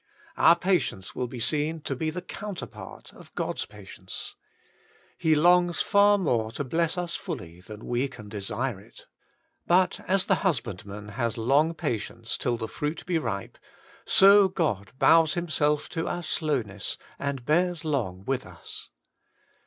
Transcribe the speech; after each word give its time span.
Our 0.35 0.55
patience 0.55 1.13
will 1.13 1.27
be 1.27 1.39
seen 1.39 1.81
to 1.81 1.95
be 1.95 2.09
the 2.09 2.23
counterpart 2.23 3.13
of 3.13 3.35
God's 3.35 3.67
patience. 3.67 4.33
He 5.15 5.35
longs 5.35 5.79
far 5.79 6.17
more 6.17 6.49
to 6.53 6.63
bless 6.63 6.97
us 6.97 7.15
fully 7.15 7.61
than 7.61 7.85
we 7.85 8.07
can 8.07 8.27
desire 8.27 8.79
it 8.79 9.05
But, 9.67 9.99
as 10.07 10.25
the 10.25 10.41
husbandman 10.43 11.09
has 11.09 11.37
long 11.37 11.75
patienct; 11.75 12.39
till 12.39 12.57
the 12.57 12.67
fruit 12.67 13.05
be 13.05 13.19
ripe, 13.19 13.59
so 14.03 14.47
God 14.47 14.91
bows 14.97 15.35
Himself 15.35 15.87
to 15.89 16.07
our 16.07 16.23
slowness 16.23 16.97
and 17.19 17.45
bears 17.45 17.85
long 17.85 18.25
with 18.25 18.43
us. 18.43 18.89